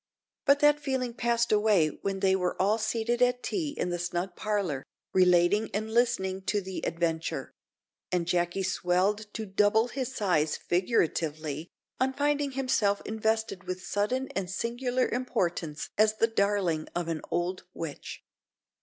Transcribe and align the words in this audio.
But 0.45 0.61
that 0.61 0.79
feeling 0.79 1.13
passed 1.13 1.51
away 1.51 1.89
when 2.01 2.21
they 2.21 2.35
were 2.35 2.59
all 2.59 2.79
seated 2.79 3.21
at 3.21 3.43
tea 3.43 3.75
in 3.77 3.91
the 3.91 3.99
snug 3.99 4.35
parlour, 4.35 4.83
relating 5.13 5.69
and 5.75 5.93
listening 5.93 6.41
to 6.45 6.59
the 6.59 6.83
adventure; 6.87 7.51
and 8.11 8.25
Jacky 8.27 8.63
swelled 8.63 9.31
to 9.35 9.45
double 9.45 9.89
his 9.89 10.11
size, 10.11 10.57
figuratively, 10.57 11.69
on 11.99 12.13
finding 12.13 12.53
himself 12.53 13.03
invested 13.05 13.65
with 13.65 13.85
sudden 13.85 14.29
and 14.29 14.49
singular 14.49 15.07
importance 15.07 15.91
as 15.99 16.15
the 16.17 16.25
darling 16.25 16.87
of 16.95 17.07
an 17.07 17.21
"old 17.29 17.65
witch." 17.75 18.23